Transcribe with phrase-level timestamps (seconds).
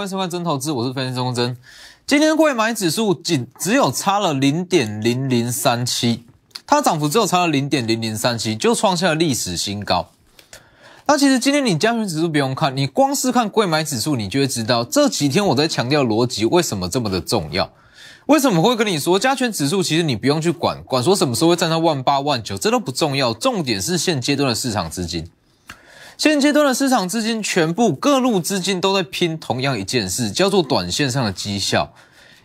[0.00, 1.58] 欢迎收看真投资，我是分析钟真。
[2.06, 6.24] 今天贵买指数仅只有差了零点零零三七，
[6.66, 10.08] 它涨幅只有差了零点零零三七，就创下了历史新高。
[11.04, 17.70] 那其实今天你加权指数不用看，你光是看贵买指数，你就会知道这几天我在强调逻辑为什么这么的重要。
[18.24, 19.82] 为什么会跟你说加权指数？
[19.82, 23.34] 其实你不用去管，管说什么时候会站到万八万九，这都不重要。
[23.34, 25.28] 重点是现阶段的市场资金，
[26.20, 31.94] 现阶段的市场资金全部各路资金都在拼同样一件事，叫做短线上的绩效。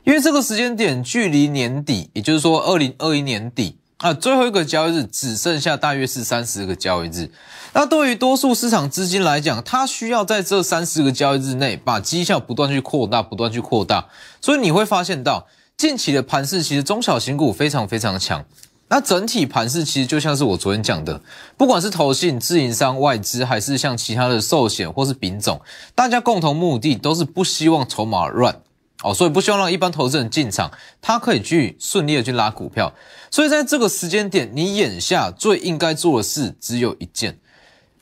[0.06, 7.30] 因为这个时间点距离年底，也就是说二零二一年底啊，最后一个交易日只剩下大约是三十个交易日。
[7.74, 14.08] 那对于多数市场资金来讲，它需要在这三十个交易日内把绩效不断去扩大，不断去扩大。
[14.40, 15.48] 所以你会发现到。
[15.78, 18.46] 近期的盘势其实中小型股非常非常强，
[18.88, 21.20] 那整体盘势其实就像是我昨天讲的，
[21.58, 25.60] 不管是投信、自营商、外资，还是像其他的寿险或是丙种，
[25.96, 28.62] 大家共同目的都是不希望筹码乱
[29.04, 32.94] 哦，所以不希望让一般投资人进场，他可以去顺利的去拉股票。
[33.32, 37.38] 所以在这个时间点，你眼下最应该做的事只有一件。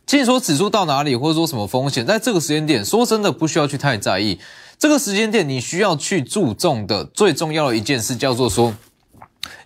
[0.06, 4.38] 至于说指数到哪里，或者说什么风险，在这个时间点，说真的不需要去太在意。
[4.78, 8.76] 这个时间点，你需要去注重的最重要的一件事，叫做说，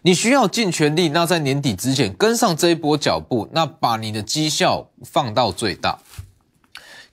[0.02, 6.00] 你需要尽全力，那在年底之前跟上这一波脚步，那把你的绩效放到最大，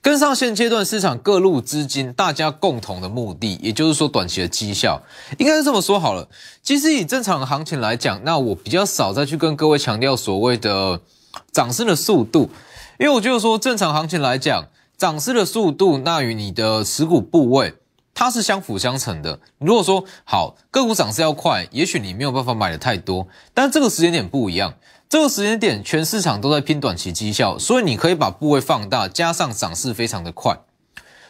[0.01, 5.01] 跟上现阶段市场各路资金大家共同的目的，也就是说短期的绩效，
[5.37, 6.27] 应该是这么说好了。
[6.63, 11.01] 其实以正常的行情来讲，那我比较少再去跟各位强调所谓的
[11.51, 12.49] 涨势的速度，
[12.99, 14.65] 因为我觉得说正常行情来讲，
[14.97, 17.75] 涨势的速度那与你的持股部位。
[18.15, 19.39] 它是相辅相成的。
[19.59, 24.73] 如果说好个股涨势要快，也许你没有办法买的太多，但这个时间点不一样。
[25.07, 30.57] 这个时间点全市场都在拼短期绩效，所以你可以把部位放大，加上涨势非常的快。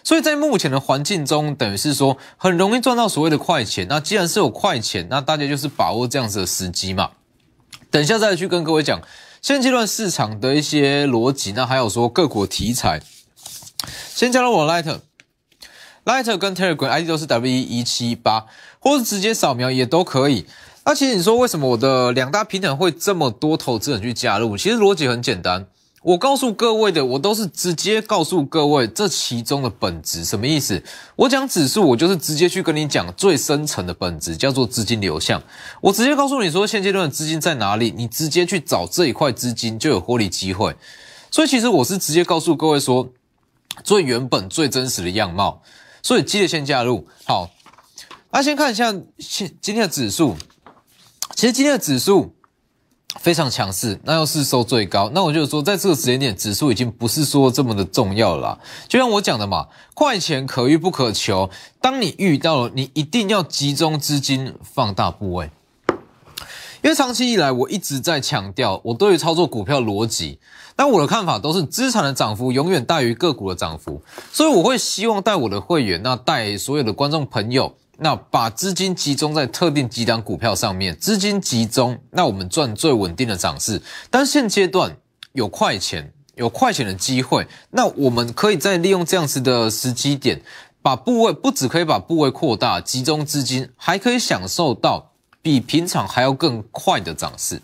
[0.03, 3.87] 所以在目前的环境中，等于是说很容易赚到所谓的快钱。
[3.89, 7.09] 那既然是有快钱，那大家就是把握这样子的时机嘛。
[7.89, 9.01] 等一下再去跟各位讲
[9.41, 11.51] 现阶段市场的一些逻辑。
[11.53, 13.01] 那还有说个股题材，
[14.13, 14.99] 先加入我 Light。
[16.05, 18.45] Lighter 跟 Telegram ID 都是 W 一七八，
[18.79, 20.45] 或者直接扫描也都可以。
[20.85, 24.55] 那其实你说为什么我的两大平台会这么多投资人去加入？
[24.55, 25.65] 其实逻辑很简单，
[26.03, 30.83] 我告诉各位的，我都是直接告诉各位这其中的本质什么意思。
[31.15, 35.41] 我讲指数，我就是直接去跟你讲最深层的本质，叫做资金流向。
[35.81, 40.75] 我直接告诉你说现阶段的资金在哪里，你直接去找这一块资金就有获利机会。
[41.31, 43.09] 所以其实我是直接告诉各位说
[43.83, 45.63] 最原本、最真实的样貌。
[46.05, 47.49] 所以记得先加入好，
[48.29, 50.35] 那先看一下现今天的指数，
[51.35, 52.35] 其实今天的指数
[53.19, 58.59] 非常强势，那又是收最高，那我就说在这个时间点，指数已经不是说这么的重要了。
[58.87, 61.49] 就像我讲的嘛，快钱可遇不可求，
[61.81, 65.49] 当你遇到了，你一定要集中资金放大部位。
[66.85, 70.37] 因为长期以来，我一直在强调我对于操作股票逻辑，
[70.75, 83.81] 但我的看法都是资产的涨幅永远大于个股的涨幅，所以我会希望带我的会员，那带所有的观众朋友，那把资金集中在特定几档股票上面，资金集中，那我们赚最稳定的涨势。
[84.11, 84.95] 但现阶段
[85.31, 90.39] 有快钱，有快钱的机会，那我们可以再利用这样子的时机点，
[90.83, 95.13] 把部位不只可以把部位扩大，集中资金，还可以享受到。
[95.45, 97.61] 比平常还要更快的涨势，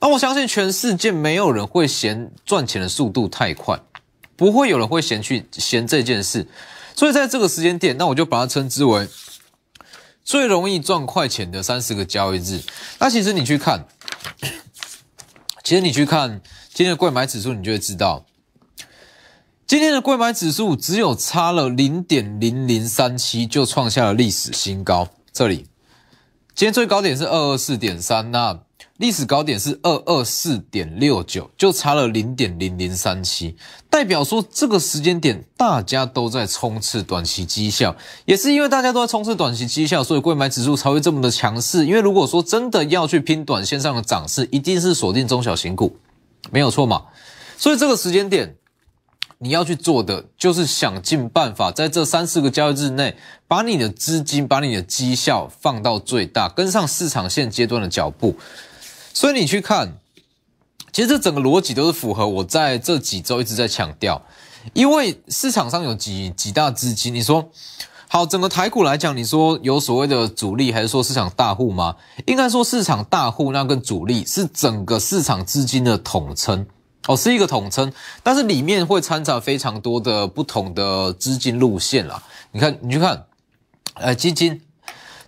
[0.00, 3.78] 那我相信全世界没有人会嫌赚钱的速度太快，
[4.34, 6.48] 不会有人会嫌去嫌这件事，
[6.96, 9.06] 所以在这个时间点，那我就把它称之为
[10.24, 12.62] 最容易赚快钱的三十个交易日。
[12.98, 13.86] 那其实你去看，
[15.62, 16.40] 其实你去看
[16.72, 18.24] 今天的贵买指数，你就会知道，
[19.66, 25.66] 今天的贵买指数只有差了零点零零三七，就创下了历史新高，这里。
[26.54, 28.56] 今天最高点是二二四点三，那
[28.98, 33.56] 历史高点是二二四点六九，就差了零点零零三七，
[33.90, 41.86] 代表说这个时间点大家都在冲刺短期绩效，也是因为大家都在冲刺短期绩效，所以贵买指数才会这么的强势。
[41.86, 45.96] 因为如果说真的要去拼短线上的涨势，一定是锁定中小型股，
[46.52, 47.06] 没有错嘛。
[47.58, 48.54] 所以这个时间点。
[49.38, 53.16] 你要去做的就是想尽办法，在这三四个交易日内，
[53.46, 58.36] 把你的资金、把你的绩效放到最大，跟上市场现阶段的脚步。
[59.12, 59.98] 所以你去看，
[60.92, 64.22] 其实这整个逻辑都是符合我在这几周一直在强调。
[64.72, 67.50] 因为市场上有几几大资金，你说
[68.08, 71.96] 好，整个台股来讲，你说有所谓的主力，还是说市场大户吗？
[72.26, 76.66] 应该说市场大户那跟主力是整个市场资金的统称。
[77.06, 77.92] 哦，是一个统称，
[78.22, 82.22] 但是里面会掺杂非常多的不同的资金路线啦。
[82.52, 83.26] 你看，你去看，
[83.94, 84.60] 呃，基金。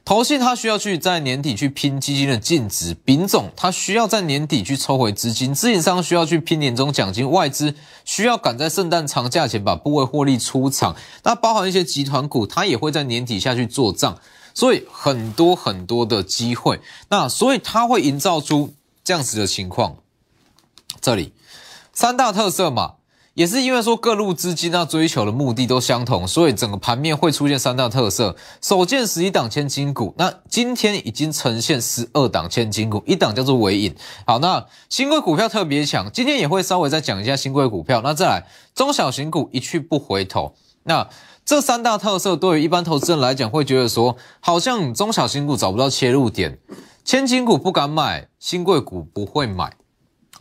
[0.04, 7.74] 投信它需要去在年底去拼基金的净值，丙种它需要在年底去抽回资金，自营商需要去拼年终奖金，外资
[8.04, 10.94] 需要赶在圣诞长假前把部位获利出场，
[11.24, 14.16] 那包含一些集团股，它也会在年底下去做账，
[14.54, 19.96] 所以很多很多的机会，那所以它会营造出这样子的情况，
[21.00, 21.32] 这里
[21.96, 22.96] 三大特色嘛。
[23.32, 28.34] 也是因为说各路资金啊追求的目的都相同，所以整个盘面会出现三大特色。
[28.62, 33.94] 首见十一档千金股，那今天已经呈现十二档千金股，一档叫做尾影。
[34.26, 38.00] 好，那新贵股票特别强，今天也会稍微再讲一下新贵股票。
[38.02, 40.54] 那再来中小型股一去不回头。
[40.84, 41.06] 那
[41.44, 46.58] 这三大特色对于一般投资人来讲，会觉得说好像中小型股找不到切入点，
[47.04, 49.74] 千金股不敢买，新贵股不会买。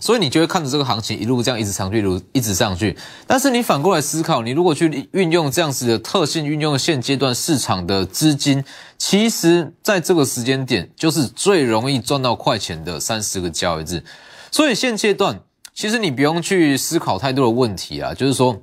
[0.06, 2.96] 所以你就会看着这个行情一路这样一直上去，一路一直上去。
[3.26, 8.64] 但是你反过来思考，你如果去运用这样子的特性，运用现阶段市场的资金，
[9.00, 14.04] 其实在这个时间点就是最容易赚到快钱的三十个交易日。
[14.52, 15.40] 所以现阶段
[15.74, 18.62] 其实你不用去思考太多的问题啊，就是说，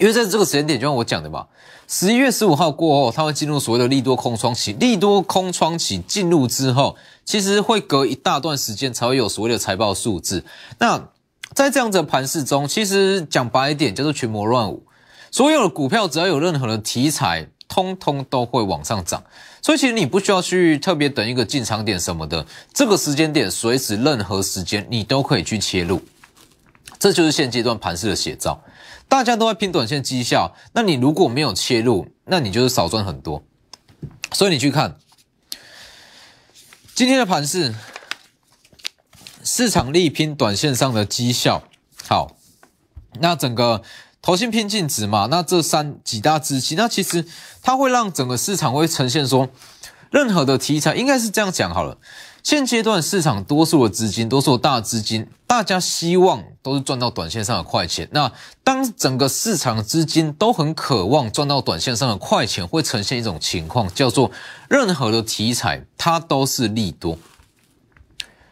[0.00, 1.46] 因为在这个时间点，就像我讲的嘛。
[1.86, 4.72] 十一月十五号过后，它会进入所谓的利多空窗期。
[4.72, 10.42] 利多空窗期进入之后，其实会隔一大段时间才会有所谓的财报数字。
[10.78, 11.08] 那
[11.52, 14.84] 在这样的盘势中，其实讲白一点叫做群魔乱舞。
[15.30, 19.22] 所有的股票只要有任何的题材，通通都会往上涨。
[19.60, 26.00] 所以其实你不需要去特别等一个进场点什么的，这个时间点随时任何时间你都可以去切入。
[27.00, 28.62] 这就是现阶段盘势的写照。
[29.08, 33.42] 大家都在拼短线绩效，那你如果没有切入，那你就是少赚很多。
[34.32, 34.96] 所以你去看
[36.94, 37.74] 今天的盘势，
[39.42, 41.64] 市场力拼短线上的绩效。
[42.06, 42.36] 好，
[43.18, 43.82] 那整个
[44.22, 47.26] 投信拼净值嘛，那这三几大资金，那其实
[47.62, 49.48] 它会让整个市场会呈现说，
[50.10, 51.98] 任何的题材应该是这样讲好了。
[52.42, 58.08] 现阶段市场多数的资金，多数大资金，大家希望都是赚到短线上的快钱。
[58.12, 58.30] 那
[58.62, 64.30] 当整个市场资金都很渴望赚到短线上的快钱，会呈现一种情况，叫做
[64.68, 67.18] 任何的题材它都是利多。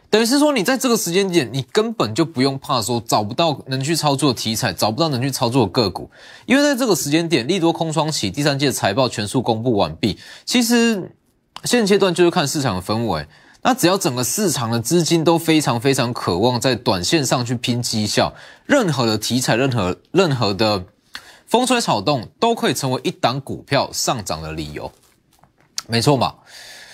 [0.09, 6.11] 等于是说，你在这个时间点，你根本就不用怕说找不到能去操作的题材，找不到能去操作的个股，
[6.45, 10.19] 因为在这个时间点，利多空窗期，第三届财报全数公布完毕。
[10.43, 11.15] 其实
[11.63, 13.25] 现阶段就是看市场的氛围。
[13.61, 18.33] 那只要整个市场的资金都非常非常渴望在短线上去拼绩效，
[18.65, 20.85] 任何的题材、任何任何的
[21.45, 24.89] 风吹草动，都可以成为一档股票上涨的理由，
[25.87, 26.35] 没错嘛？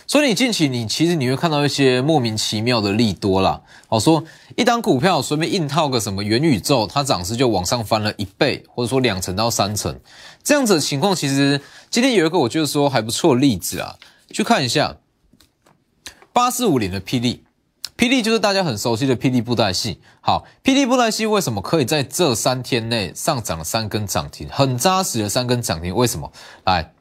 [0.08, 3.62] 所以你近期你其实你会看到一些莫名其妙的利多啦。
[3.88, 4.24] 好说
[4.56, 10.00] 一档股票随便硬套个什么元宇宙，它涨势就往上翻了一倍，或者说两成到三成，
[10.44, 13.96] 这样子的情况，其实今天有一个我觉得说还不错的例子啊，
[14.32, 14.98] 去看一下。
[16.36, 17.46] 八四五零的霹雳，
[17.96, 20.02] 霹雳就是大家很熟悉的霹雳布袋戏。
[20.20, 25.96] 好，霹雳布袋戏为什么可以在这三天内上涨三根涨停，很扎实的三根涨停？
[25.96, 26.30] 为什么？
[26.66, 26.94] 来，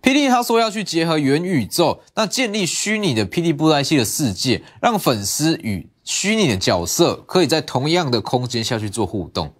[0.00, 9.52] 霹雳他说要去结合元宇宙，那建立虚拟的霹雳布袋戏的世界，让粉丝与虚拟的角色可以在同样的空间下去做互动。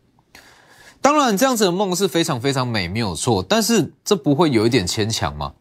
[1.03, 3.45] 当然，这样子的梦是非常非常美，没有错。
[3.47, 5.53] 但是这不会有一点牵强吗？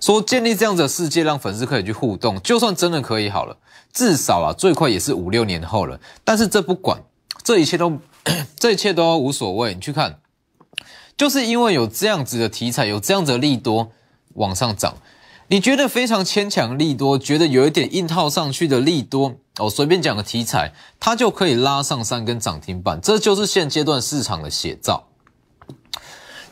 [0.00, 3.56] 说建立这样子的世界，让粉丝可以去互动，就算真的可以好了，
[3.92, 6.00] 至少啊，最快也是五六年后了。
[6.24, 7.02] 但是这不管，
[7.42, 7.98] 这一切都，
[8.56, 9.74] 这一切都无所谓。
[9.74, 10.20] 你去看，
[11.16, 13.90] 就是因为有这样子的题材，有这样子的利多
[14.34, 14.94] 往上涨，
[15.48, 25.07] 你觉得非常牵强利多，觉得有一点硬套上去的利多，我随便讲个题材，它就可以拉上三根涨停板，这就是现阶段市场的写照。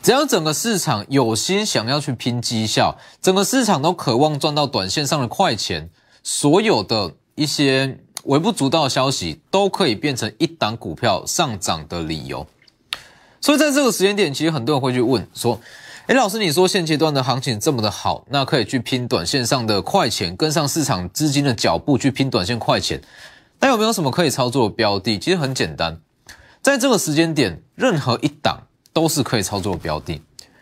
[0.03, 5.89] 只要整个市场有心想要去拼绩效，整个市场都渴望赚到短线上的快钱，
[6.23, 12.47] 所有的一些微不足道的消息都可以变成一档股票上涨的理由。
[13.41, 15.59] 所以在这个时间点，其实很多人会去问说
[16.07, 23.01] ：“诶老师，你说现阶段的行情这么的好，那可以去拼短线上的快钱，跟上市场资金的脚步去拼短线快钱，
[23.59, 25.19] 那有没有什么可以操作的标的？
[25.19, 25.99] 其实很简单，
[26.61, 28.66] 在这个时间点，任何一档。
[28.97, 30.19] 都是可以操作的标的，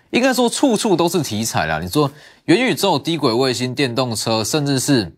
[0.10, 1.80] 应该说处处都是题材啦。
[1.80, 2.12] 你说
[2.44, 5.16] 元宇宙、低轨卫星、电动车，甚至是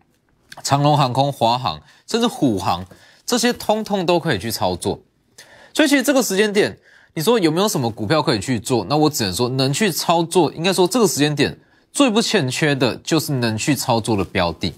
[0.62, 2.86] 长龙航空、华航，甚至虎航，
[3.26, 5.00] 这些通通都可以去操作。
[5.74, 6.78] 所以其实这个时间点，
[7.14, 8.86] 你说有没有什么股票可以去做？
[8.88, 10.52] 那我只能说能去操作。
[10.52, 11.58] 应该说这个时间点
[11.92, 14.72] 最不欠缺的就是能去操作的标的。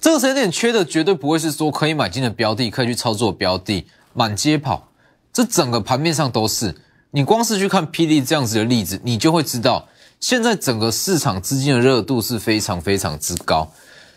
[0.00, 3.86] 这个时间点缺的绝对不会是说可以买进的标的，可以去操作标的。
[4.14, 4.88] 满街跑，
[5.30, 6.74] 这整个盘面上都是。
[7.10, 9.88] 你光是去看霹雳这样子的例子，你就会知道，
[10.20, 13.70] 现在整个市场资金的热度是非常非常之高。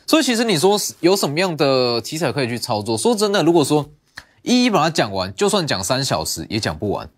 [0.05, 2.97] 所以其实你说有什么样的题材可以去操作？
[2.97, 3.89] 说真的，如果说
[4.41, 7.09] 一一把它讲完，就算讲三小时也讲不完。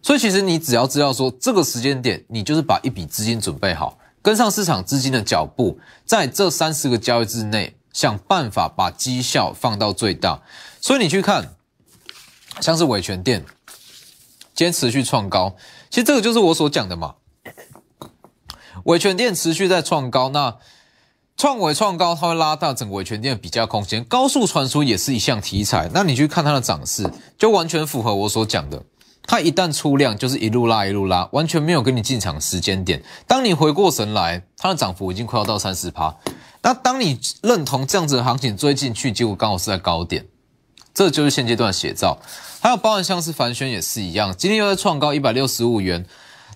[0.00, 10.40] 所以其实你只要知道说这个时间点，你就是把一笔资金准备好，跟上市场资金的脚步，在这三十个交易日内，想办法把绩效放到最大。
[10.80, 11.54] 所以你去看，
[12.60, 13.44] 像是伟权店，
[14.60, 15.56] 先持续创高，
[15.88, 17.14] 其实这个就是我所讲的嘛。
[18.84, 20.58] 伟权店持续在创高，那
[21.34, 24.04] 创伟创高，它会拉大整个伟权店的比较空间。
[24.04, 28.82] 高速传输也是一项题材，那你去看它的涨势，就完全符合我所讲的。
[29.22, 33.02] 它一旦出量，就是一路拉一路拉，完全没有跟你进场时间点。
[33.26, 36.14] 当你回过神来，它的涨幅已经快要到三十趴。
[36.60, 40.26] 那当你认同这样子的行情追进去，结果刚好是在高点，
[41.00, 42.18] 这就是现阶段的写照。
[42.60, 46.04] 还有包含像是凡轩也是一样，今天又在创高一百六十五元。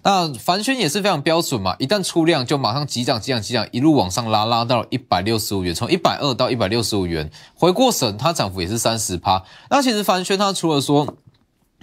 [0.03, 9.43] 那凡轩也是非常标准嘛，一旦出量就马上急涨急涨急涨，一路往上拉，拉到一百六十五元，从一百二到一百六十五元，回过神它涨幅也是三十趴。
[9.71, 11.17] 那其实凡轩它除了说。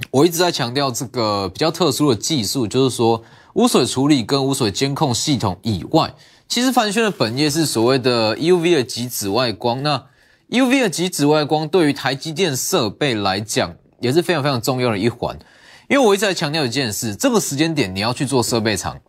[0.09, 6.15] 我一直在强调这个比较特殊的技术，就是说污水处理跟污水监控系统以外，
[6.47, 9.83] 其实凡轩的本业是所谓的 UV 的极紫外光。
[9.83, 10.05] 那
[10.51, 15.39] UV 的极紫外光对于台积电设备来讲也是非常非常重要的一环。
[15.87, 18.99] 因为我一直在强调一件事，这个时间点你要去做设备厂，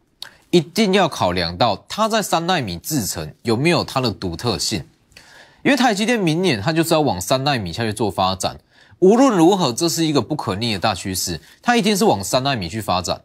[0.50, 4.84] 一定要考量到它在三纳米制程有没有它的独特性。
[5.64, 8.61] 因为台积电明年它就是要往三纳米下去做发展。
[9.00, 13.20] 无论如何，这是一个不可逆的大趋势，它一定是往三纳米去发展。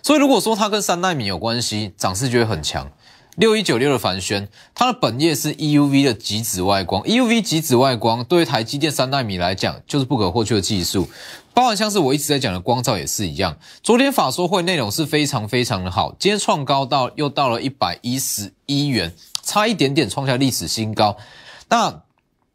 [0.00, 2.88] 所以，如果说它跟三纳米有关系，涨势就会很强。
[3.36, 11.08] 六一九六的凡轩，它的本业是 EUV 的极紫外光，EUV 极紫外光对于台积电三纳米来讲就是不可或缺的技术。
[11.54, 13.56] 包含像是我一直在讲的光照也是一样。
[13.82, 21.16] 昨天法说会内容是非常非常的好，今天创高到又到了一百一十一元，差一点点创下历史新高。
[21.68, 22.02] 那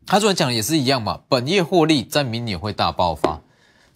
[0.06, 3.42] 他昨天讲的也是一样嘛，本业获利在明年会大爆发，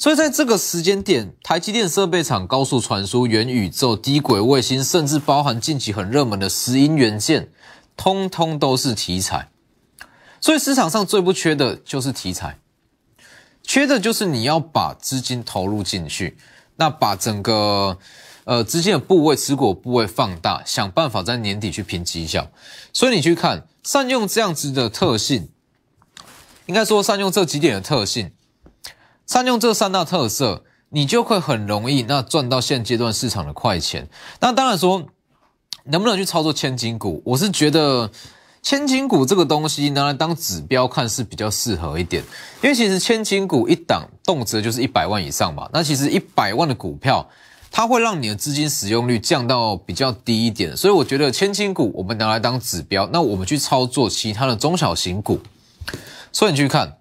[0.01, 7.51] 所以在这个时间点，台积电设备厂、高速传输、元宇宙、低轨卫星，甚至包含近期很热门的石英元件，
[7.95, 9.51] 通通都是题材。
[10.39, 12.57] 所以市场上最不缺的就是题材，
[13.61, 16.35] 缺的就是你要把资金投入进去，
[16.77, 17.99] 那把整个
[18.45, 22.49] 呃资金的部位、持股部位放大，想办法在年底去拼绩效。
[22.91, 25.49] 所以你去看，善用这样子的特性。
[26.65, 28.31] 应该说，善用这几点的特性，
[29.31, 34.09] 善用这三大特色，你就会很容易那赚到现阶段市场的快钱。
[34.41, 35.05] 那当然说，
[35.85, 37.21] 能不能去操作千金股？
[37.23, 38.11] 我是觉得
[38.61, 42.21] 千金股这个东西拿来当指标看是比较适合一点，
[42.61, 45.69] 因为其实千金股一档动辄就是一百万以上嘛。
[45.71, 47.25] 那其实一百万的股票，
[47.71, 50.75] 它会让你的资金使用率降到比较低一点。
[50.75, 55.39] 所以我觉得千金股我们拿来当指标，那我们去操作其他的中小型股。
[56.33, 56.97] 所以你去看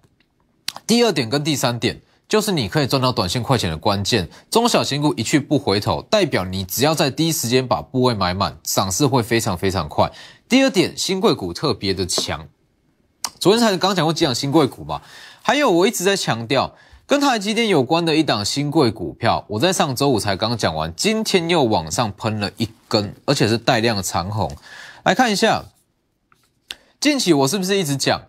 [0.87, 1.99] 第二点跟第三点，
[2.31, 4.29] 就是你可以赚到短线快钱的关键。
[4.49, 10.09] 中小型股一去不回头，代表你只要在第一时间把部位买满，涨势会非常非常快。
[10.47, 12.47] 第二点，新贵股特别的强。
[13.37, 15.01] 昨天才刚讲过几档新贵股嘛，
[15.41, 16.73] 还有我一直在强调
[17.05, 24.55] 跟台积电有关的一档新贵股票，我在上周五才刚讲完，今天又往上喷了一根，而且是带量长红。
[25.03, 25.65] 来看一下，
[27.01, 28.21] 近期我是不是一直讲？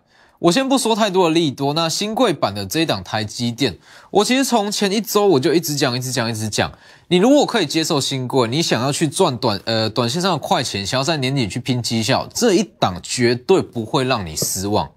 [0.42, 3.78] 我先不说太多的利多，那新贵版的这一档台积电，
[4.10, 6.72] 我其实从前一周我就一直讲，一直讲，一直讲。
[7.06, 14.90] 你如果可以接受新贵，你想要去赚短呃短线上的快钱，想要在年底去拼绩效，这一档绝对不会让你失望。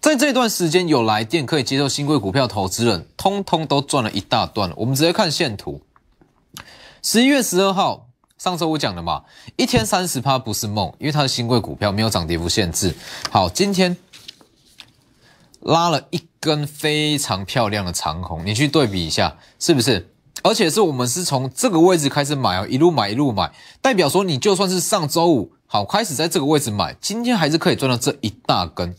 [0.00, 4.72] 在这段时间有来电可以接受新贵股票投资人，通通都赚了一大段。
[4.76, 5.82] 我们直接看线图，
[7.02, 8.06] 十一月十二号，
[8.38, 9.24] 上周我讲的嘛，
[9.56, 12.94] 一天三十趴不是梦，因为它的新贵股票没有涨跌幅限制。
[13.30, 13.94] 好，今天。
[15.60, 20.08] 拉了一根非常漂亮的长红，你去对比一下，是不是？
[20.42, 23.52] 而且是我们是从这个位置开始买哦，一路买一路买，
[23.82, 28.94] 代表说你就算是上周五好开始在这个位置买，今天还是可以赚到这一大根。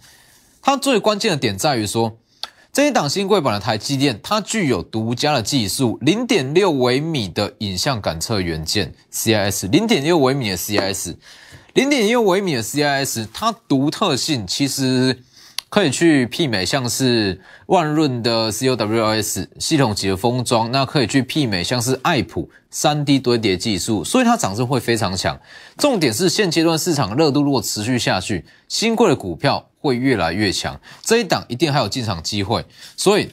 [0.61, 2.15] 它最关键的点在于说，
[2.71, 11.15] 这一档新贵版的台积电，它具有独家的技术，零点六微米的影像感测元件 CIS，零点六微米的 CIS，
[11.73, 15.23] 零点六微米的 CIS，它独特性其实。
[15.71, 25.39] 可以去媲美像是万润的 COWS 系统级的封装，那可以去媲美像是爱普 3D 堆叠技术，所以它涨势会非常强。
[25.77, 32.65] 重点是现阶段市场热度如果持续下去，新贵的股票会越来越强，这一档一定还有进场机会。
[32.97, 33.29] 所以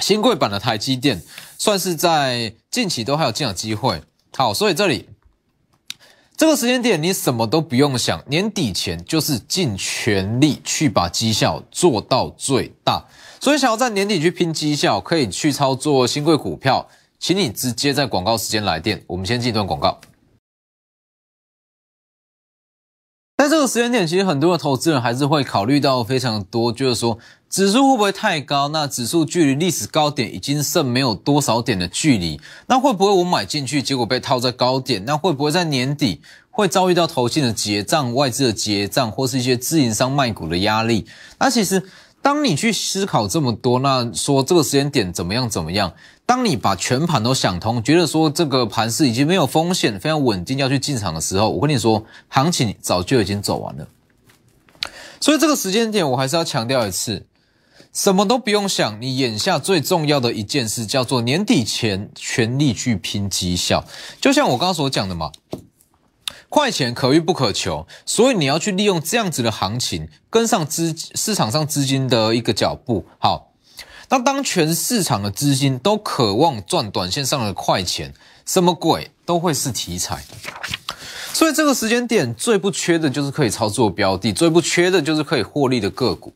[0.00, 1.22] 新贵版的台积电，
[1.56, 4.02] 算是在近期都还有进场机会。
[4.36, 5.08] 好，所以这里
[6.36, 13.04] 这个时间点，你什么都不用想，年底前就是尽全力去把绩效做到最大。
[13.40, 16.88] 所以想要在年底去拼绩效，可以去操作新贵股票，
[17.20, 19.04] 请你直接在广告时间来电。
[19.06, 20.00] 我们先进一段广告。
[23.36, 27.18] 在这个时间点，其实很多的投资人还是会考虑到非常多，就是说
[27.54, 28.66] 指数会不会太高？
[28.70, 35.04] 那指数距离历史高点已经剩没有多少点的距离，那会不会我买进去，结果被套在高点？
[35.04, 36.20] 那会不会在年底
[36.50, 41.06] 会遭遇到投信的结账、外资的结账，或是一些自营商卖股的压力？
[41.38, 41.80] 那其实。
[42.20, 45.92] 当你去思考这么多，那说这个时间点怎么样怎么样？
[46.24, 53.86] 当你把全盘都想通，觉得说这个盘势已经没有风险，非常稳定，要去进场的时候，我跟你说，行情早就已经走完了。
[55.20, 57.26] 所以这个时间点，我还是要强调一次，
[57.94, 63.84] 什么都不用想，你眼下最重要的一件事叫做年底前全力去拼绩效，
[64.20, 65.30] 就像我刚刚所讲的嘛。
[66.48, 73.06] 快钱可遇不可求，所以你要去利用这样子的行情，跟上资市场上资金的一个脚步。
[73.18, 73.52] 好，
[74.08, 78.12] 那当全市场的资金都渴望赚短线上的快钱，
[78.44, 80.24] 什么鬼都会是题材。
[81.32, 86.32] 所以这个时间点最不缺的就是可以操作标的，最不缺的就是可以获利的个股。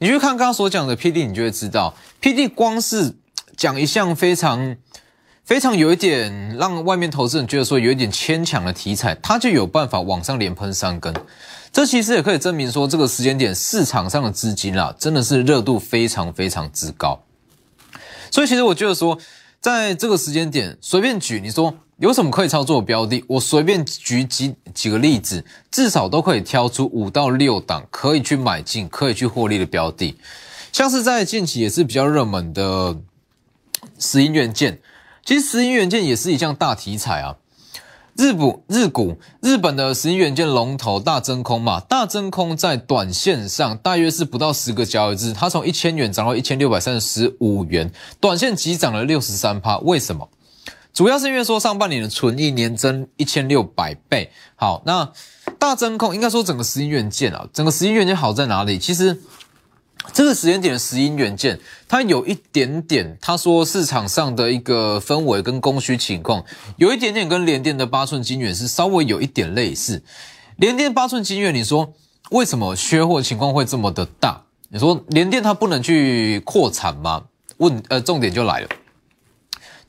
[0.00, 3.14] 你去看刚刚所讲的 P D，你就会知道，P D 光是
[3.56, 4.76] 讲一项非常。
[5.42, 11.12] 非常有一点让外面投资人觉得说有一点牵强的题材，它就有办法往上连喷三根。
[11.72, 17.20] 这其实也可以证明说，这个时间点市场上的资金啊，真的是热度非常非常之高。
[18.30, 19.18] 所以其实我觉得说，
[19.60, 30.16] 在这个时间点随便举，你说有什么可以操作的标的，我随便举几几个例子，至少都可以挑出五到六档可以去买进、可以去获利的标的。
[30.72, 32.96] 像是在近期也是比较热门的
[33.98, 34.80] 石英元件。
[35.26, 37.36] 其实石英元件也是一项大题材啊，
[38.16, 49.76] 日股日股日本的石英元件龙头大真空嘛，大真空在短线上大约是不到十个交易日，它从一千元涨到一千六百三十五元，短线急涨了六十三趴。
[49.80, 50.26] 为什么？
[50.92, 54.30] 主要是因为说上半年的纯益年增一千六百倍。
[54.56, 55.12] 好，那
[55.58, 58.78] 大真空应该说整个石英元件啊，整个石英元件好在哪里？
[58.78, 59.20] 其实。
[60.14, 66.42] 这个时间点的石英元件，它有一点点，他说市场上的一个氛围跟供需情况，
[66.78, 70.02] 有一点点跟联电的八寸晶圆是稍微有一点类似。
[70.56, 71.92] 联电八寸晶圆，你说
[72.30, 74.42] 为什么缺货情况会这么的大？
[74.70, 77.24] 你说联电它不能去扩产吗？
[77.58, 78.68] 问，呃，重点就来了，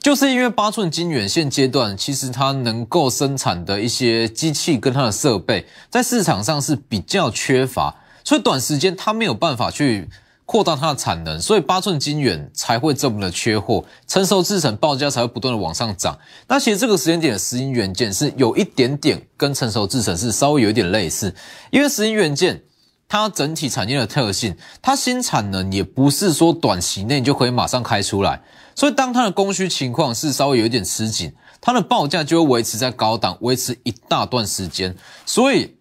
[0.02, 7.96] 就是因为八寸晶圆现阶段其实它能够生产的一些机器跟它的设备，在市场上是比较缺乏。
[8.24, 10.10] 所以短时间它没有办法去
[10.48, 16.18] 扩大它的产能，所以八寸晶圆才会这么的缺货，成熟制程报价才会不断的往上涨。
[16.48, 21.34] 那其实这个时间点的石英元件是有一点点跟成熟制程是稍微有一点类似，
[21.70, 22.64] 因为石英元件
[23.12, 28.42] 它整体产业的特性，它新产能也不是说短期内就可以马上开出来，
[28.74, 34.96] 所以当它的供需情况是稍微有一点吃紧，它的报价就会维持在高档，维持一大段时间，
[35.26, 35.76] 所以。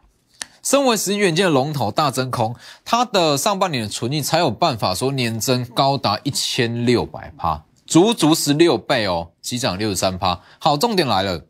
[0.62, 10.38] 身为石英元件的龙头大真空，它的上半年的存益才有办法说年增高达一千六百趴，足足十六倍哦，急涨六十三趴。
[10.58, 11.40] 好，重点来了，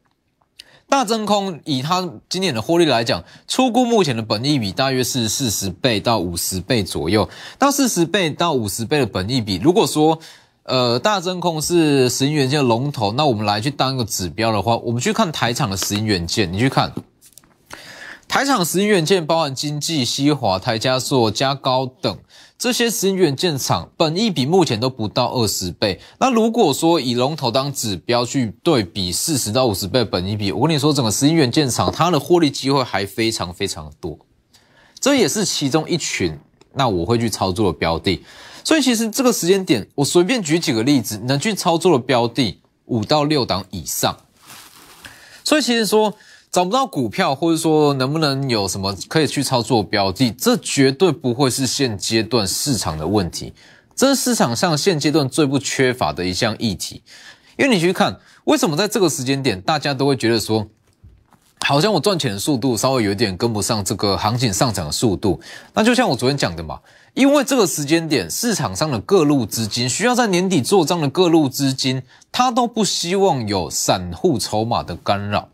[0.91, 7.27] 大真空以它今年的获利来讲，初估目前的本益比大约是四十倍到五十倍左右。
[7.61, 10.19] 到四十倍到五十倍的本益比，如果说
[10.65, 16.93] 呃大真空是石英元件的龙头，那我们来去当一个指标的话，我们去看台厂的石英元件，你去看。
[18.27, 22.19] 台厂石英元件包含经济、西华、台加硕、加高等
[22.61, 25.99] 这些石英元件厂，本益比目前都不到二十倍。
[26.19, 34.19] 那如果说以龙头当指标去对比四十到五十倍本益比，我跟你说，整个石英元件厂它的获利机会还非常非常多。
[35.01, 36.39] 这也是其中一群
[36.75, 38.23] 那我会去操作的标的。
[38.63, 44.15] 所以其实这个时间点，我随便举几个例子，能去操作的标的五到六档以上。
[45.43, 46.15] 所以其实说。
[46.51, 53.53] 找不到股票，或者说能不能有什么可以去操作标的，这绝对不会是现阶段市场的问题，
[53.95, 57.05] 这是市场上现阶段最不缺乏的一项议题。
[57.57, 60.67] 因为你去看，为什么在这个时间点，大家都会觉得说，
[61.61, 65.41] 好像我赚钱的速度稍微有点跟不上这个行情上涨的速度。
[65.73, 66.81] 那就像我昨天讲的嘛，
[67.15, 75.49] 因为这个时间点，市场上的各路资金需要在年底做账的各路资金，他都不希望有散户筹码的干扰。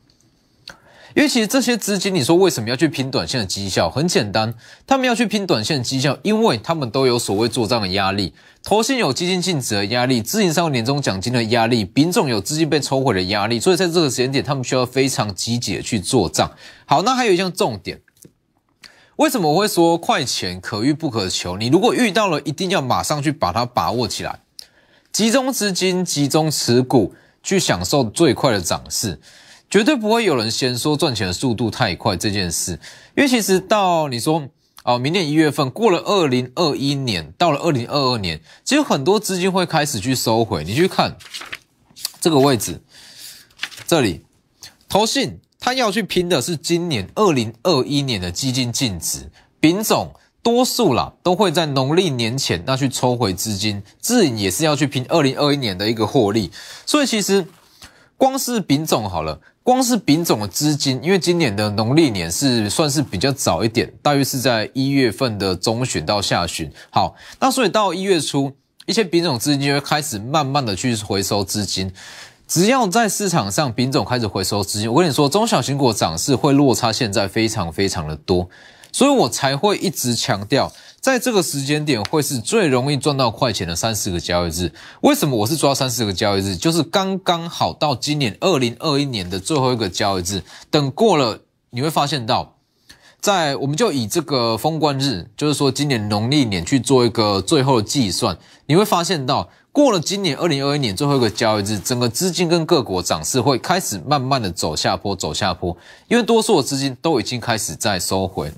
[1.17, 3.89] 因为其实这些资金，你说为什么要去拼短线的绩效？
[3.89, 4.53] 很简单，
[4.87, 16.53] 他们要去拼短线的绩效，因为他们都有所谓做账的压力，投信有基金净值的压力，自营商年终奖金的压力，丙种有资金被抽回的压力，所以在这个时间点，他们需要非常积极的去做账。
[16.85, 17.99] 好，那还有一项重点，
[19.17, 21.57] 为什么我会说快钱可遇不可求？
[21.57, 24.41] 你如果遇到了，一定要马上去把它把握起来，
[25.11, 29.19] 集中资金，集中持股，去享受最快的涨势。
[29.69, 32.73] 绝对不会有人先说赚钱的速度太快这件事，
[33.17, 34.49] 因为其实到你说
[34.85, 40.63] 哦，明年一月份过了二零二一年，到了二零二二年，其实很多资金会开始去收回。
[40.63, 41.17] 你去看
[42.21, 42.81] 这个位置，
[43.89, 44.25] 这里
[44.89, 56.53] 投信他要去拼的是今年二零二一年的基金净值，丙种多数啦都会在农历年前那去抽回资金，自营也是要去拼二零二一年的一个获利，
[56.87, 57.45] 所以其实
[58.17, 59.41] 光是丙种好了。
[59.63, 66.71] 光是丙种的资金，因为今年的农历年是算是比较早一点，大约是在一月份的中旬到下旬。
[66.89, 68.53] 好，那所以到一月初，
[68.87, 71.93] 一些丙种资金就会开始慢慢的去回收资金。
[72.47, 78.49] 只要在市场上丙种开始回收资金，我跟你说，中小型股涨势会落差现在非常非常的多，
[78.93, 80.73] 所以我才会一直强调。
[81.01, 84.73] 在这个时间点会是最容易赚到快钱的三四个交易日。
[85.03, 86.57] 为什么我是抓三四个交易日？
[86.57, 90.43] 就是刚刚好到今年二零二一年的最后一个交易日。
[90.69, 91.39] 等过了，
[91.71, 92.57] 你会发现到，
[93.21, 105.77] 在我们就以这个封关日，就是说今年农历年去做一个最后的计算，你会发现到过了今年二零二一年最后一个交易日，整个资金跟各国涨势会开始慢慢的走下坡，走下坡，
[106.09, 108.53] 因为多数的资金都已经开始在收回。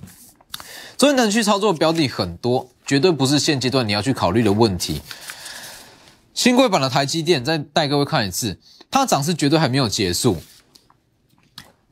[0.99, 5.01] 所以能去操作标的很多，绝对不是现阶段你要去考虑的问题。
[6.35, 8.59] 新贵版的台积电，再带各位看一次，
[8.91, 10.39] 它涨势绝对还没有结束。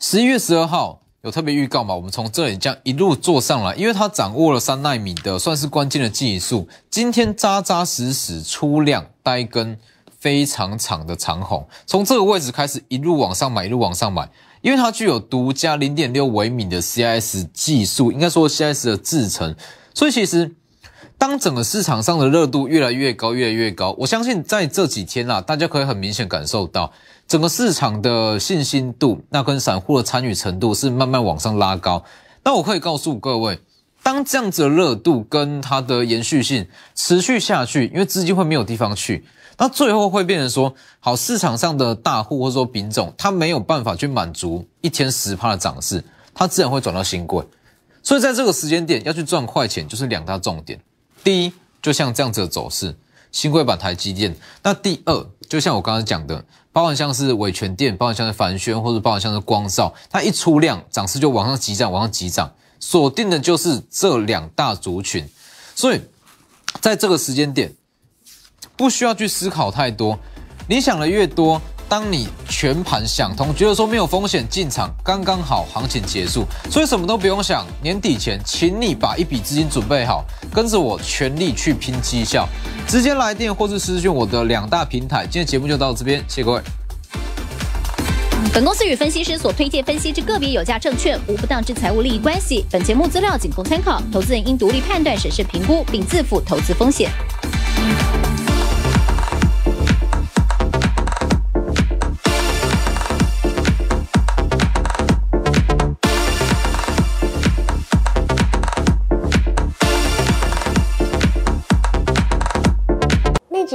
[0.00, 1.94] 十一月十二号有特别预告嘛？
[1.94, 6.68] 我们从这里将一路做上来，因为它掌握了三纳米的算是关键的技术。
[6.90, 9.78] 今天扎扎实实出量，带一根
[10.18, 14.28] 非常长的长红，从这个位置开始一路往上买，一路往上买。
[14.66, 19.54] 因为它具有独家零点六微米的 CIS 技术，应该说 CIS 的制程，
[19.94, 20.56] 所以其实
[21.16, 26.92] 当整个市场上的热度越来越高，越来越高，我相信在这几天啊，大家可以很明显感受到
[27.28, 32.02] 整个市场的信心度，那跟散户的参与程度是慢慢往上拉高。
[32.42, 33.60] 那我可以告诉各位，
[34.02, 39.24] 当这样子的热度跟它的延续性持续下去，因为资金会没有地方去。
[39.58, 47.42] 那最后会变成说，好市场上的大户或者说品种，它没有办法去满足一天十趴的涨势，它自然会转到新贵。
[48.02, 50.78] 所以在这个时间点要去赚快钱，就是两大重点。
[51.24, 52.94] 第一，就像这样子的走势，
[53.32, 54.30] 新贵版台积电；
[54.62, 65.26] 那第二，就像我刚刚讲的，包含像是伟全电，包含像是凡轩，或者包含像是光照，它一出量，涨势就往上急涨，往上急涨，锁定的就是这两大族群。
[65.74, 66.00] 所以
[66.82, 67.72] 在这个时间点。
[68.76, 70.18] 不需要去思考太多，
[70.68, 82.46] 你想的越多，当你全盘想通，觉得说没有风险进场，刚刚好行情结束，所以什么都不用想，年底前，请你把一笔资金准备好，跟着我全力去拼绩效，
[82.86, 85.22] 直接来电或是私讯我的两大平台。
[85.22, 86.60] 今天节目就到这边，谢谢各位。
[88.52, 97.10] 本公司与分析师所推荐分析之个别有价证券无不当之财务利益关系，本节目资料仅供参考，投资人应独立判断、审视、评估并自负投资风险。